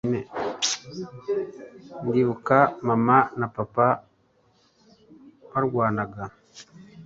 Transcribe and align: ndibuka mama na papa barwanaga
ndibuka 2.07 2.57
mama 2.87 3.17
na 3.39 3.47
papa 3.55 3.87
barwanaga 5.51 6.23